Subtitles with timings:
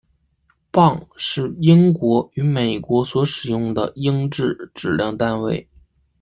[0.71, 5.69] 磅是英国与美国所使用的英制质量单位。